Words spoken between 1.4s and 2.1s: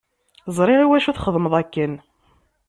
akken.